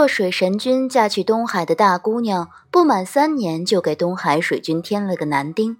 [0.00, 5.76] 若水神君嫁去东海的大姑娘，不满三年就给东海水君添了个男丁。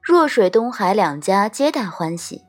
[0.00, 2.40] 若水、东海两家皆大欢喜。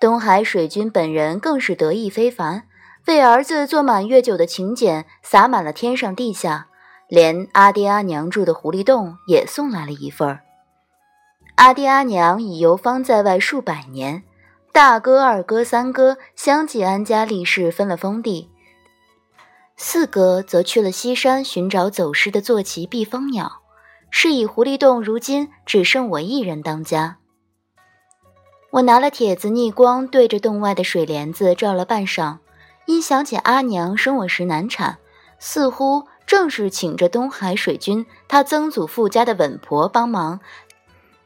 [0.00, 2.64] 东海水君本人更是得意非凡，
[3.06, 6.66] 为儿子做满月酒的请柬撒满了天上地下，
[7.06, 10.40] 连阿爹阿娘住的狐狸洞也送来了一份儿。
[11.54, 14.24] 阿爹阿娘已游方在外数百年，
[14.72, 18.50] 大哥、二哥、三哥相继安家立室，分了封地。
[19.78, 23.60] 四哥则去了西山寻找走失的坐骑避风鸟，
[24.10, 27.18] 是以狐狸洞如今只剩我一人当家。
[28.70, 32.38] 我拿了帖子逆光对着洞外的水帘子照了半晌，
[32.86, 34.98] 因想起阿娘生我时难产，
[35.38, 40.40] 似乎正是请着东海水君他曾祖父家的稳婆帮忙，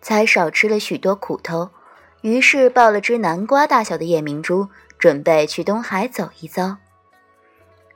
[0.00, 1.70] 才少吃了许多苦头。
[2.22, 6.77] 于是抱了只南瓜大小的夜明珠，准备去东海走一遭。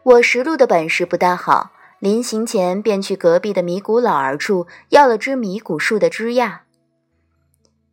[0.05, 6.61] 我识路的本事不大好，临行前便去隔壁的米谷老儿处要了支米谷树的枝桠。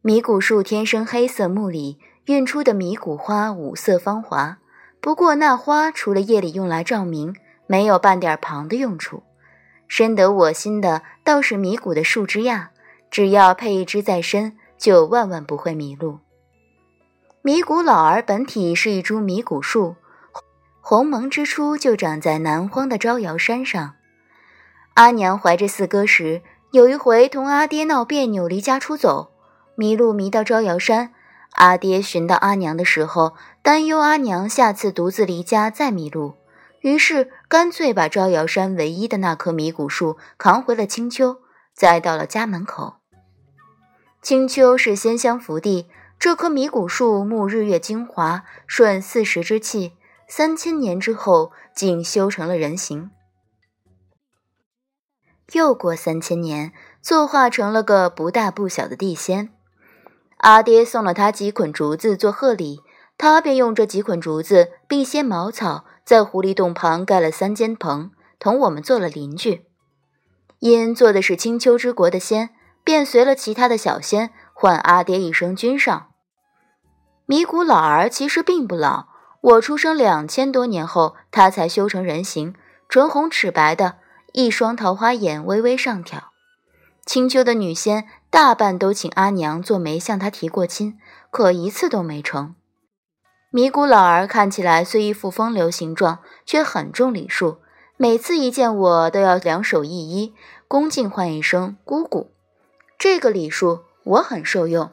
[0.02, 4.58] 米谷树天生黑色木里运出的米谷花五色芳华，
[5.00, 7.34] 不过那花除了夜里用来照明，
[7.66, 9.24] 没有半点旁的用处。
[9.88, 12.68] 深得我心的倒是米谷的树枝桠，
[13.10, 16.20] 只要配一支在身，就万万不会迷路。
[17.42, 19.96] 米谷老儿本体是一株米谷树。
[20.84, 23.94] 鸿蒙之初就长在南荒的招摇山上。
[24.96, 29.32] 阿娘怀着四哥时，有一回同阿爹闹别扭，离家出走，
[29.76, 31.14] 迷路迷到招摇山。
[31.54, 36.34] 阿爹寻到阿娘的时候，担忧阿娘下次独自离家再迷路，
[36.80, 41.38] 于是干脆把招摇山唯一的那棵迷谷树扛回了青丘，
[41.76, 42.96] 栽到了家门口。
[44.22, 49.94] 青丘是仙乡福地，这棵迷谷树沐日月精华，顺四时之气。
[50.34, 53.12] 三千年之后，竟修成了人形。
[55.52, 56.72] 又过三千年，
[57.02, 59.50] 作化成了个不大不小的地仙。
[60.38, 62.80] 阿爹送了他几捆竹子做贺礼，
[63.18, 69.66] 他便用这几捆竹子并些茅草，在狐狸洞旁盖了三间棚，同我们做了邻居。
[70.60, 72.52] 因做的是青丘之国的仙，
[72.86, 76.08] 便随了其他的小仙，唤阿爹一声君上。
[77.26, 79.11] 米谷老儿其实并不老。
[79.42, 82.54] 我出生两千多年后，他才修成人形，
[82.88, 83.96] 唇红齿白的，
[84.34, 86.32] 一双桃花眼微微上挑。
[87.08, 91.00] 青丘的女仙大半都请阿娘做媒向他提过亲，
[91.32, 92.54] 可一次都没成。
[93.50, 97.58] 米谷老儿看起来虽一副风流形状，却很重礼数，
[97.98, 100.34] 每次一见我都要两手一揖，
[100.68, 102.32] 恭敬唤一声姑姑。
[103.00, 104.92] 这个礼数我很受用。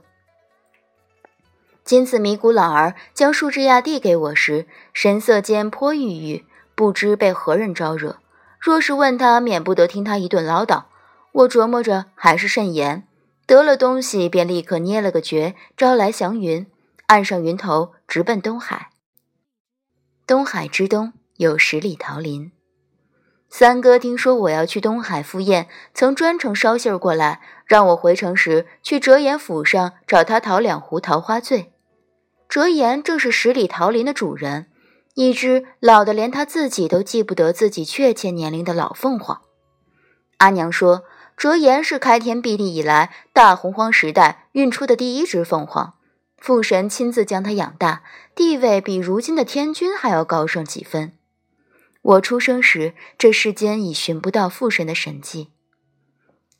[1.88, 6.44] 今次米谷老儿将树枝桠递给我时，神色间颇郁郁，
[6.74, 8.18] 不知被何人招惹。
[8.60, 10.82] 若是问他，免不得听他一顿唠叨。
[11.32, 13.08] 我琢磨着还是慎言，
[13.46, 16.66] 得了东西便立刻捏了个诀，招来祥云，
[17.06, 18.90] 按上云头，直奔东海。
[20.26, 22.52] 东海之东有十里桃林。
[23.48, 31.72] 三哥听说我要去东海赴宴，曾专程捎信儿过来，让我回城时去折颜府上找他讨两壶桃花醉。
[32.48, 34.66] 折颜正是十里桃林的主人，
[35.14, 39.42] 一只老的连他自己都记不得自己确切年龄的老凤凰。
[40.38, 41.02] 阿娘说，
[41.36, 45.94] 折颜是开天辟地以来大洪荒时代运出的第一只凤凰，
[46.38, 48.02] 父神亲自将它养大，
[48.34, 51.12] 地位比如今的天君还要高上几分。
[52.00, 55.50] 我出生时，这世间已寻不到父神的神迹。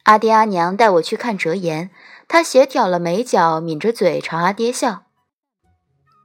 [0.03, 1.91] 阿爹阿娘带我去看折颜，
[2.27, 5.05] 他斜挑了眉角，抿着嘴朝阿爹笑。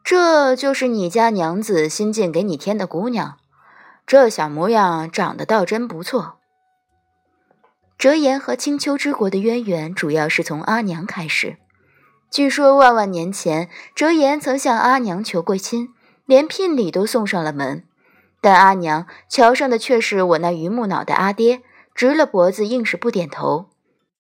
[0.04, 3.38] 这就是你家娘子新进给你添的姑娘，
[4.06, 6.40] 这小模样长得倒真不错。
[7.98, 11.56] 折颜和青丘之国的渊源主要是从阿娘开始。
[12.30, 15.94] 据说万万年前，折颜曾向阿娘求过亲，
[16.26, 17.86] 连聘礼都送上了门，
[18.42, 21.62] 但阿娘瞧上的却是我那榆木脑袋阿爹，
[21.96, 23.70] 直了脖子硬是不点头。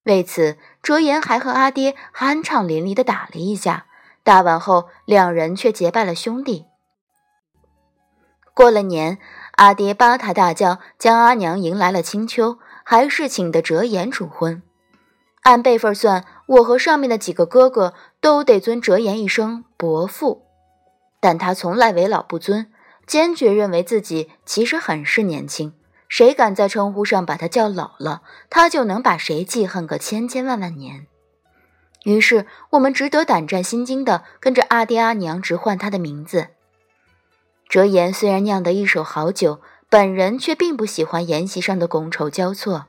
[0.03, 3.87] 为此，折颜还和阿爹酣畅淋漓地打了一架。
[4.23, 6.65] 大晚后，两人却结拜了兄弟。
[8.53, 9.17] 过了年，
[9.57, 14.63] 阿爹八抬大轿将阿娘迎来了青丘，还是请的折颜主婚。
[15.41, 20.43] 按辈分算，我和上面的几个哥哥都得尊折颜一声伯父，
[21.19, 22.71] 但他从来为老不尊，
[23.05, 25.73] 坚决认为自己其实很是年轻。
[26.07, 31.07] 谁敢在称呼上把他叫老了，他就能把谁记恨个千千万万年。
[32.03, 36.49] 于是我们只得胆战心惊地跟着阿爹阿娘直唤他的名字。
[37.67, 42.85] 折颜虽然酿得一手好酒，本人却并不喜欢筵席上的觥筹交错。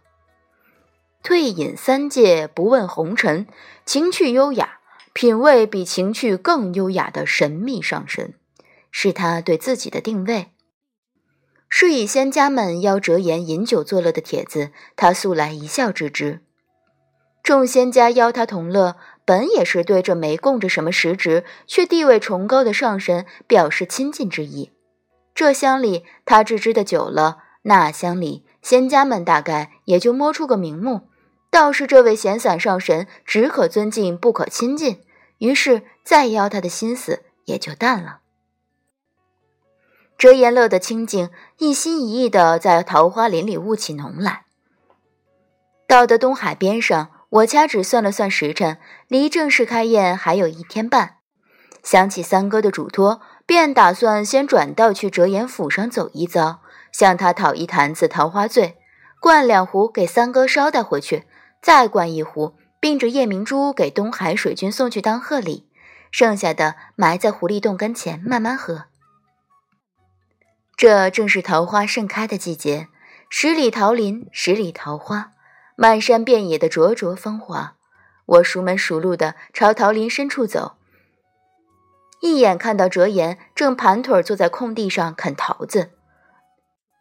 [1.22, 3.46] 退隐三界，不问红尘，
[3.86, 4.80] 情趣优雅，
[5.14, 8.34] 品味比情趣更优雅的神秘上神，
[8.90, 10.50] 是他对自己的定位。
[11.70, 16.42] 是以仙家们邀折颜饮酒作乐的帖子，他素来一笑置之。
[17.44, 18.96] 众仙家邀他同乐，
[19.26, 24.72] 本也是对这没供着什么实质却地位崇高的上神表示亲近之意。
[25.34, 31.10] 这乡里他置之的久了，那乡里仙家们大概也就摸出个名目，
[31.50, 35.04] 倒是这位闲散上神只可尊敬不可亲近，
[35.36, 38.20] 于是再邀他的心思也就淡了。
[40.16, 44.46] 折颜乐得清静，一心一意的在桃花林里务起农来。
[45.86, 48.78] 到的东海边上，我掐指算了算时辰，
[49.08, 51.16] 离正式开宴还有一天半。
[51.82, 58.78] 想起三哥的嘱托，便打算先转道去折颜府上走一遭，向他讨一坛子桃花醉，
[59.20, 61.24] 灌两壶给三哥捎带回去，
[61.60, 65.68] 再灌一壶，并着夜明珠给东海水君送去当贺礼，
[66.12, 68.84] 剩下的埋在狐狸洞跟前慢慢喝。
[70.76, 72.86] 这正是桃花盛开的季节，
[73.28, 75.32] 十里桃林，十里桃花，
[75.76, 77.76] 漫山遍野的灼灼风华。
[78.26, 80.76] 我熟门熟路的朝桃林深处走，
[82.20, 85.90] 一眼看到哲言正盘腿坐在空地上啃桃子，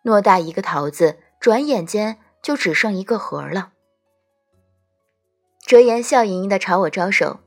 [0.04, 3.72] 偌大一个桃子，转眼间就只剩一个核了。
[5.66, 7.40] 哲言笑盈盈的朝我招手：“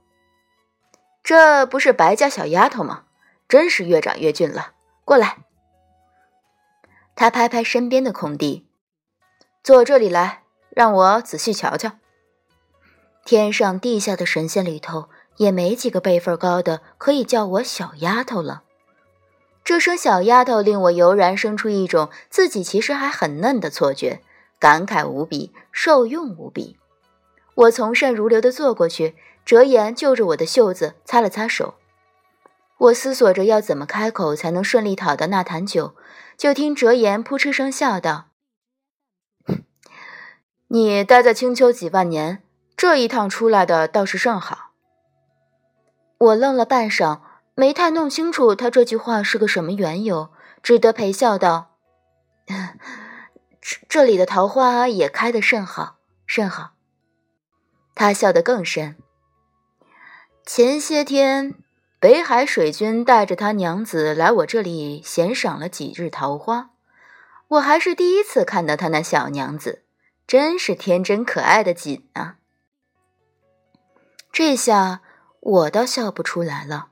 [1.22, 3.04] 这不是白家小丫头吗？
[3.46, 4.72] 真是越长越俊了，
[5.04, 5.44] 过来。”
[7.14, 8.66] 他拍拍身边的空地，
[9.62, 10.44] 坐这里来，
[10.76, 11.92] 让我仔细瞧瞧。
[13.24, 15.08] 天上地下的神仙里头，
[15.38, 18.62] 也没几个辈分高的可以叫我小丫头了。
[19.64, 24.20] 这声小丫头令我油然生出一种自己其实还很嫩的错觉，
[24.58, 26.76] 感慨无比，受用无比。
[27.54, 31.76] 我从善如流的坐过去，折颜就着我的袖子擦了擦手。
[32.76, 35.94] 我思索着要怎么开口才能顺利讨到那坛酒。
[36.36, 38.26] 就听折颜扑哧声笑道
[40.68, 42.42] ：“你待在青丘几万年，
[42.76, 44.72] 这一趟出来的倒是甚好。”
[46.18, 47.20] 我愣了半晌，
[47.54, 50.30] 没太弄清楚他这句话是个什么缘由，
[50.62, 51.76] 只得陪笑道
[53.60, 55.96] ：“这这里的桃花也开得甚好，
[56.26, 56.72] 甚好。”
[57.94, 58.96] 他笑得更深。
[60.44, 61.54] 前些天。
[61.98, 66.70] 北海水君带着他娘子来我这里闲赏了几日桃花，
[67.48, 69.85] 我还是第一次看到他那小娘子，
[70.26, 72.36] 真是天真可爱的紧啊！
[74.32, 75.00] 这下
[75.40, 76.88] 我倒笑不出来了。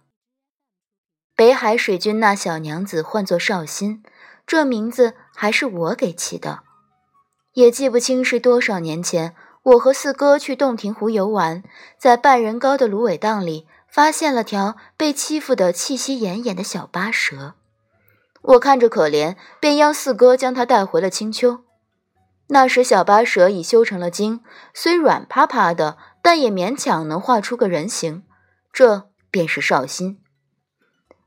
[1.36, 4.02] 北海水君那小娘子唤作绍兴，
[4.46, 6.60] 这名字还是我给起的，
[7.54, 11.62] 也记不清是多少年前，我和四哥去洞庭湖游玩，
[11.98, 13.66] 在半人高的芦苇荡里。
[13.86, 17.54] 发现了条被欺负的气息奄奄的小巴蛇，
[18.42, 21.62] 我看着可怜，便央四哥将它带回了青丘。
[22.48, 24.42] 那时小巴蛇已修成了精，
[24.74, 28.22] 虽软趴趴的，但也勉强能画出个人形。
[28.72, 30.18] 这便是绍兴。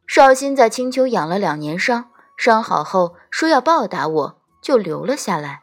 [0.05, 5.61] 绍兴在青丘养了两年伤，伤好后说要报答我，就留了下来。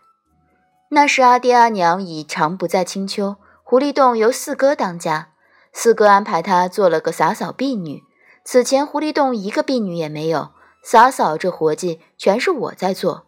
[0.91, 5.31] 那时阿爹阿娘已常不在青丘，狐狸洞由四哥当家。
[5.73, 8.05] 四哥安排他做了个洒扫婢女，
[8.45, 10.51] 此前狐狸洞一个婢女也没有，
[10.83, 13.27] 洒扫这活计全是我在做。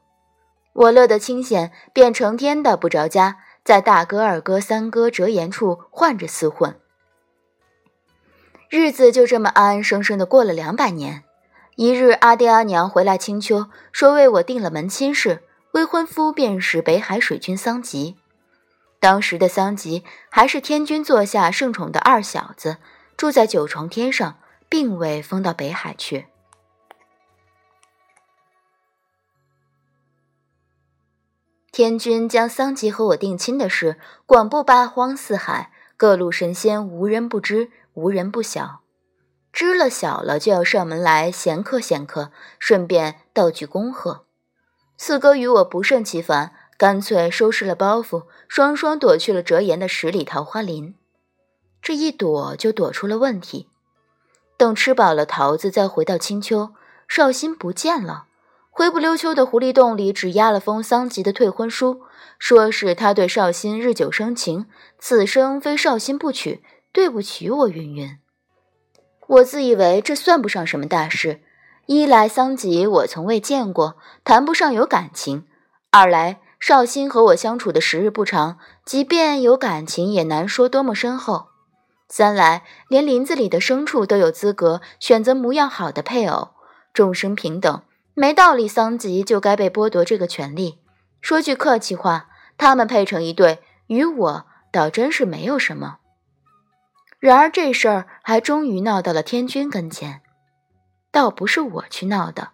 [0.77, 6.79] 我乐得清闲，便成天的不着家，在大哥、二哥、三哥折颜处换着厮混。
[8.69, 11.25] 日子就这么安安生生的过了两百年。
[11.77, 15.43] 一日，阿爹阿娘回来青丘，说为我定了门亲事，
[15.73, 18.17] 未婚夫便是北海水君桑吉。
[19.01, 22.77] 当时的桑吉还是天君座下圣宠的二小子，
[23.17, 26.27] 住在九重天上，并未封到北海去。
[31.77, 38.81] 天君将桑吉和我定亲的事广布八荒四海，各路神仙无人不知，无人不晓。
[39.53, 44.25] 知了晓了，就要上门来闲客闲客，顺便道句恭贺。
[44.97, 46.55] 四哥与我不胜其烦。
[46.79, 50.95] 干脆收拾了包袱，双双躲去了折颜的十里桃花林。
[51.83, 53.69] 这一躲就躲出了问题。
[54.57, 56.71] 等吃饱了桃子，再回到青丘，
[57.07, 58.26] 绍兴不见了。
[58.79, 62.03] 灰不溜秋的狐狸洞里只压了封桑吉的退婚书，
[62.39, 64.67] 说是他对绍兴日久生情，
[64.99, 68.19] 此生非绍兴不娶，对不起我云云。
[69.29, 71.41] 我自以为这算不上什么大事，
[71.87, 75.45] 一来桑吉我从未见过，谈不上有感情；
[75.91, 81.47] 二来绍兴和我相处的时日不长，即便有感情，也难说多么深厚；
[82.11, 86.51] 三来连林子里的牲畜都有资格选择模样好的配偶，
[86.93, 87.81] 众生平等，
[88.19, 90.81] 没道理桑吉就该被剥夺这个权利。
[91.21, 95.99] 说句客气话，他们配成一对，与我倒真是没有什么。
[97.19, 100.23] 然而这事儿还终于闹到了天君跟前。
[101.11, 102.53] 倒不是我去闹的，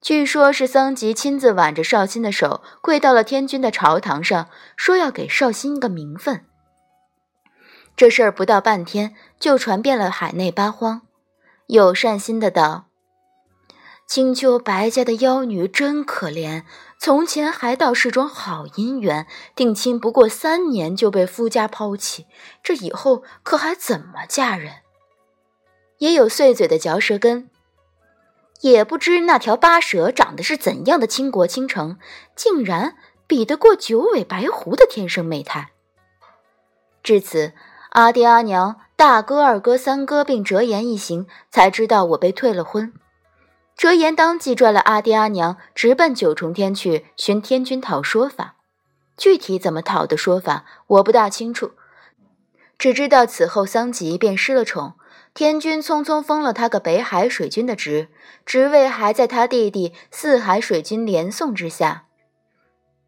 [0.00, 6.44] 据说是桑吉亲自挽着绍兴的手，跪到了天君的朝堂上，说要给绍兴一个名分。
[7.94, 11.02] 这事儿不到半天就传遍了海内八荒。
[11.66, 12.87] 有善心的道
[14.08, 16.62] ：“青丘白家的妖女真可怜，
[16.98, 22.24] 从前还道是桩好姻缘，定亲不过三年就被夫家抛弃，
[22.62, 24.76] 这以后可还怎么嫁人？”
[25.98, 27.50] 也有碎嘴的嚼舌根。
[28.62, 31.98] 也不知那条八蛇长得是怎样的倾国倾城，
[32.34, 32.96] 竟然
[33.26, 35.72] 比得过九尾白狐的天生媚态。
[37.02, 37.52] 至此，
[37.90, 42.94] 阿爹阿娘、大哥、二哥、三哥并折颜一行才知道我被退了婚。
[43.78, 48.56] 折颜当即拽了阿爹阿娘，直奔九重天去寻天君讨说法。
[49.16, 51.70] 具体怎么讨的说法，我不大清楚，
[52.76, 54.94] 只知道此后桑吉便失了宠。
[55.32, 58.08] 天君匆匆封了他个北海水君的职，
[58.44, 62.06] 职位还在他弟弟四海水君连宋之下。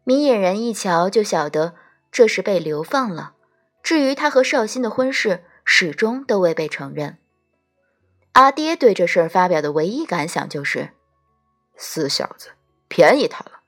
[0.05, 1.73] 明眼人一瞧就晓得
[2.13, 3.33] 这是被流放了。
[3.83, 7.17] 至于他和绍兴的婚事，始终都未被承认。
[8.33, 10.91] 阿爹对这事儿发表的唯一感想就是
[11.75, 12.51] ：“死小子，
[12.87, 13.59] 便宜他了。”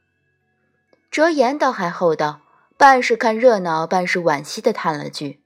[1.12, 2.42] 哲言倒还厚道，
[2.78, 5.42] 半是看热闹，半是惋惜的叹了句。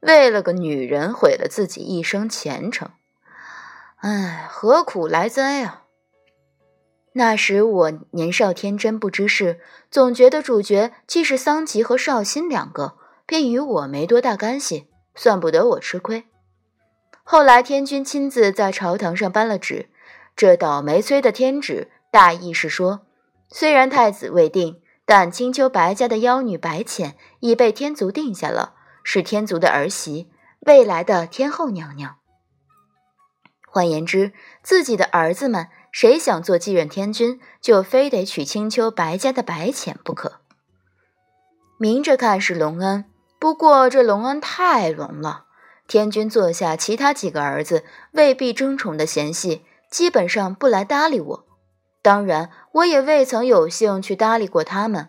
[0.00, 2.90] 为了个女人毁了自己一生前程，
[3.96, 5.84] 哎，何苦来哉啊！
[7.12, 16.26] 那时我年少天真，不知事，总觉得主角既是桑吉和绍兴两个，便与我没多大干系，算不得我吃亏。
[17.28, 19.90] 后来天君亲自在朝堂上颁了旨，
[20.36, 23.00] 这倒霉催的天旨，大意是说，
[23.48, 28.74] 虽然太子未定，但青丘白家的妖女白浅已被天族定下了。
[29.02, 30.30] 是天族的儿媳，
[30.60, 32.18] 未来的天后娘娘。
[33.66, 40.40] 换言之，自己的儿子们谁想做继任天君，就非得娶青丘白家的白浅不可。
[41.76, 43.04] 明着看是隆恩，
[43.40, 45.45] 不过这隆恩太隆了。
[45.88, 51.46] 天君坐下，其他几个儿子未必争宠的嫌隙，基本上不来搭理我。
[52.02, 55.08] 当然，我也未曾有幸去搭理过他们。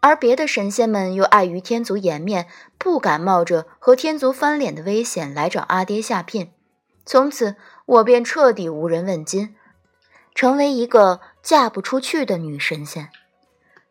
[0.00, 2.46] 而别的神仙们又碍于天族颜面，
[2.78, 6.52] 不敢冒着和天族翻脸的危险来找阿爹下聘。
[7.04, 9.56] 从此，我便彻底无人问津，
[10.34, 13.08] 成为一个嫁不出去的女神仙。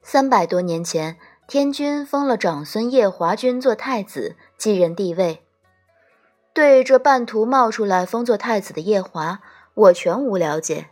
[0.02, 5.44] 三百多年前，天君封了长孙夜华君做太子，继任帝位。
[6.58, 9.42] 对这半途冒出来封做太子的夜华，
[9.76, 10.88] 我全无了解。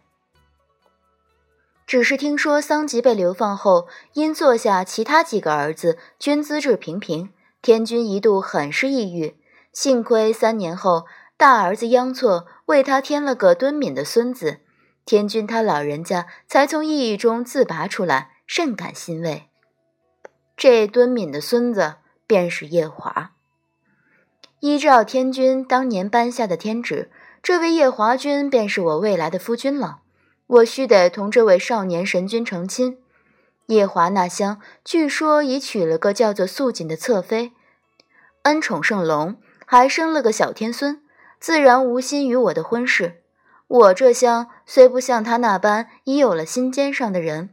[1.88, 9.38] 只是听说桑吉被流放后，因坐下其他几个儿子均资质平平，天君一度很是抑郁。
[9.74, 14.60] 幸亏三年后，大儿子央错为他添了个敦敏的孙子，
[15.04, 19.50] 天君他老人家才从抑郁中自拔出来，甚感欣慰。
[20.56, 21.96] 这敦敏的孙子
[22.28, 23.32] 便是夜华。
[24.66, 27.12] 依照天君当年颁下的天旨，
[27.44, 30.00] 这位夜华君便是我未来的夫君了。
[30.48, 32.98] 我须得同这位少年神君成亲。
[33.68, 37.52] 夜华那厢据说已娶了个叫做素锦的侧妃，
[38.42, 39.36] 恩宠甚隆，
[39.68, 41.00] 还生了个小天孙，
[41.40, 43.22] 自然无心于我的婚事。
[43.68, 47.52] 我这厢虽不像他那般已有了心尖上的人，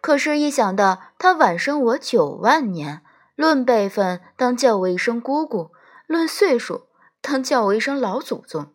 [0.00, 3.02] 可是，一想到他晚生我九万年，
[3.36, 5.70] 论辈分当叫我一声姑姑，
[6.10, 6.88] 论岁数
[7.20, 8.72] 当叫我一声老祖宗，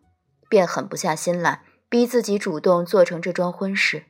[0.48, 1.64] 便狠不下心来。
[1.90, 4.06] 逼自己主动做成这桩婚事，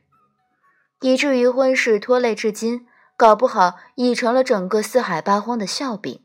[1.01, 6.23] 以至于婚事拖累至今，搞不好已成了整个四海八荒的笑柄。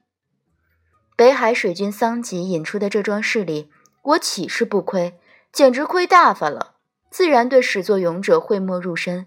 [1.16, 3.68] 北海水军桑吉引出的这桩事里，
[4.02, 5.18] 我岂是不亏？
[5.52, 6.76] 简直亏大发了！
[7.10, 9.26] 自然对始作俑者讳莫如深，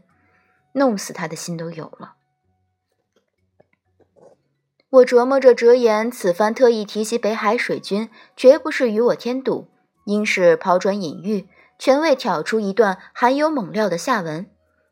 [0.72, 2.14] 弄死他的心都有了。
[4.95, 9.67] 我琢磨着，折言此番特意提及北海水军，绝不是与我添堵，
[10.05, 11.49] 应是抛砖引玉。
[11.77, 14.49] 全为挑出一段含有猛料的下文，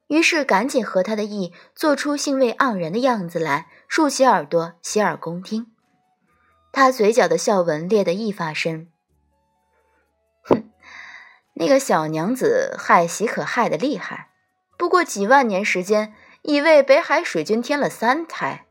[0.07, 5.67] 于是赶紧合他的意，做出兴味盎然的样子来，竖起耳朵洗耳恭听。
[6.73, 8.89] 他嘴角的笑纹裂得一发深。
[10.43, 10.69] 哼，
[11.53, 14.31] 那个小娘子害喜可害得厉害，
[14.77, 18.65] 不过几万年时间，已为北海水君添了三胎。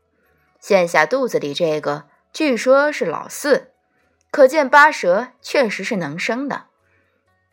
[0.63, 3.73] 现下肚子里这个，据说是老四，
[4.31, 6.67] 可见八蛇确实是能生的。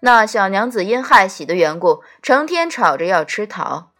[0.02, 3.90] 那小娘子因害喜的缘故，成天吵着要吃桃。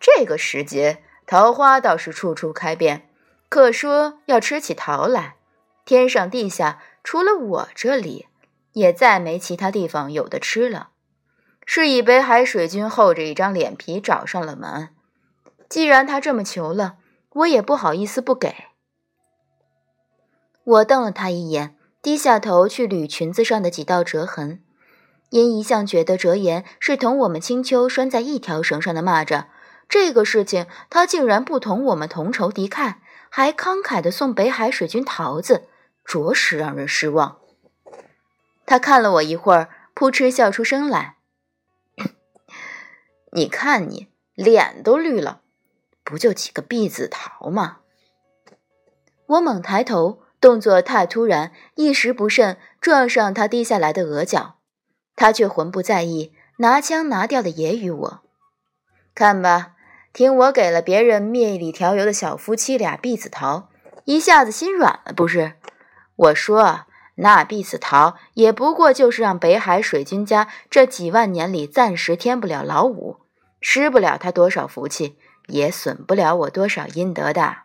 [0.00, 3.10] 这个时节，桃花倒是处处开遍，
[3.50, 5.36] 可说要吃起桃来，
[5.84, 8.28] 天上地下，除了我这里。
[8.72, 10.88] 也再没其他地方有的吃了，
[11.66, 14.88] 是以北海水君厚着一张脸皮找上了门。
[15.68, 16.96] 既然他这么求了，
[17.34, 18.54] 我也不好意思不给。
[20.64, 24.62] 我瞪了他一眼，低下头去捋裙子上的几道折痕。
[25.30, 29.46] 因一向觉得折颜是同我们青丘拴在一条绳上的蚂蚱，
[29.88, 32.94] 这个事情他竟然不同我们同仇敌忾，
[33.30, 35.66] 还慷慨地送北海水君桃子，
[36.04, 37.38] 着实让人失望。
[38.64, 41.16] 他看了我一会儿，扑哧笑出声来。
[43.32, 45.40] 你看你脸都绿了，
[46.04, 47.78] 不就几个碧紫桃吗？
[49.26, 54.56] 我猛抬头，动作太突然，一时不慎撞上他低下来的额角。
[55.16, 58.20] 他却浑不在意，拿腔拿调的揶揄我
[59.14, 59.72] ：“看吧，
[60.12, 63.70] 听我给了别人蜜里调油的小夫妻俩碧紫桃，
[64.04, 65.54] 一下子心软了不是？
[66.14, 66.82] 我说。”
[67.16, 73.18] 那碧紫桃也不过就是让北海水君家这几万年里暂时添不了老五，
[73.60, 77.58] 失不了他多少福气，也损不了我多少阴德的。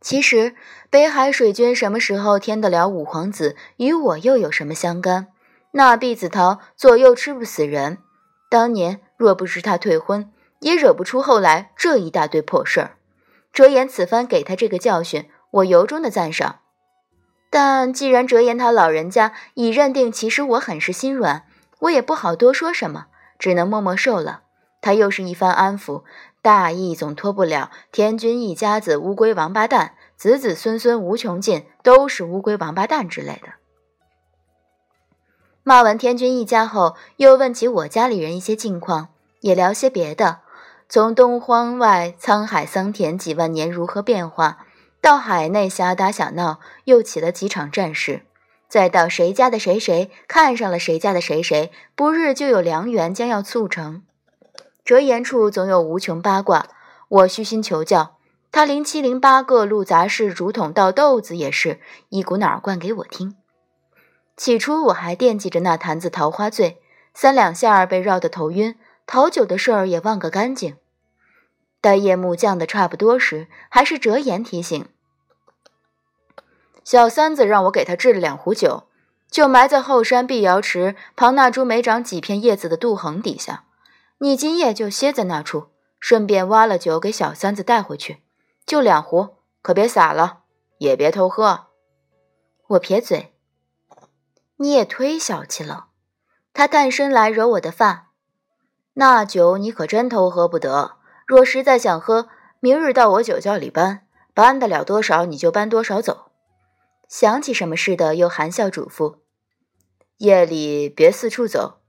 [0.00, 0.54] 其实
[0.88, 5.28] 北海水君什么时候添得了五皇子，与我又有什么相干？
[5.72, 7.98] 那毕子桃左右吃不死人，
[8.48, 12.96] 当年若不是他退婚，也惹不出后来这一大堆破事儿。
[13.52, 16.60] 折颜此番给他这个教训，我由衷的赞赏。
[17.50, 21.44] 但既然折颜他老人家已认定，其实我很是心软，
[21.80, 23.06] 我也不好多说什么，
[23.38, 24.44] 只能默默受了。
[24.80, 26.02] 他又是一番安抚，
[26.42, 33.54] 大意总脱不了天君一家子乌龟王八蛋，子子孙孙无穷尽，都是乌龟王八蛋之类的。
[35.62, 39.08] 骂完天君一家后，又问起我家里人一些近况，
[39.40, 40.40] 也聊些别的，
[40.88, 44.66] 从东荒外沧海桑田几万年如何变化。
[45.02, 48.22] 到海内小打小闹，又起了几场战事，
[48.68, 54.02] 再到谁家的谁谁看上了谁家的谁谁，不日就有良缘将要促成。
[54.90, 56.66] 折言处总有无穷八卦，
[57.06, 58.16] 我虚心求教，
[58.50, 63.36] 他零七零八个路杂事，竹筒倒豆子也是一股脑灌给我听。
[64.36, 66.82] 起初我还惦记着那坛子桃花醉，
[67.14, 68.76] 三两下儿被绕得头晕，
[69.06, 70.76] 讨酒的事儿也忘个干净。
[71.80, 74.88] 待夜幕降得差不多时，还是折颜提醒
[76.82, 78.88] 小三子让我给他制了两壶酒，
[79.30, 83.66] 就埋在后山碧瑶池旁那株没长几片叶子的杜衡底下。
[84.22, 88.22] 你今夜就歇在那处，顺便挖了酒给小三子带回去，
[88.66, 90.40] 就两壶，可别洒了，
[90.76, 91.68] 也别偷喝。
[92.68, 93.32] 我撇嘴，
[94.56, 95.86] 你也忒小气了。
[96.52, 98.10] 他探身来揉我的发，
[98.92, 100.98] 那酒你可真偷喝不得。
[101.26, 102.28] 若实在想喝，
[102.60, 106.32] 明日到我酒窖里搬，搬得了多少你就搬多少走。
[107.08, 109.20] 想起什么似的，又含笑嘱咐：
[110.18, 111.79] 夜里别四处走。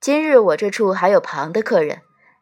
[0.00, 2.00] 今日我这处还有旁的客人，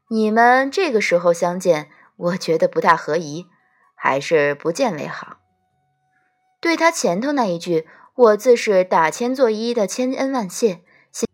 [0.09, 3.47] 你们这个时候相见，我觉得不大合宜，
[3.97, 5.39] 还是不见为好。
[6.61, 11.29] 对他前头那一句，我自是打千作揖的千恩万谢，心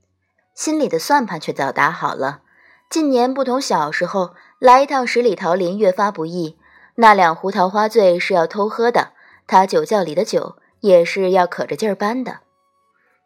[0.55, 2.41] 心里的算盘却早打好了。
[2.89, 4.35] 近年不同小时候。
[4.61, 6.57] 来一趟十里桃林越发不易，
[6.95, 9.13] 那两壶桃花醉是要偷喝的，
[9.47, 12.39] 他酒窖里的酒也是要可着劲儿搬的。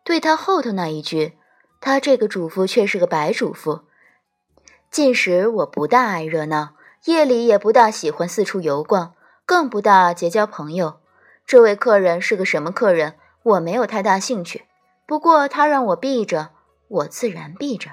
[0.05, 1.38] 对他后头那一句，
[1.81, 3.83] 他这个主妇却是个白主妇，
[4.91, 9.14] 进食我不大爱热闹，夜里也不大喜欢四处游逛，
[9.47, 11.01] 更不大结交朋友。
[11.47, 13.14] 这位客人是个什么客人？
[13.45, 14.67] 我没有太大兴趣，
[15.07, 16.51] 不过他让我避着，
[16.88, 17.93] 我自然避着。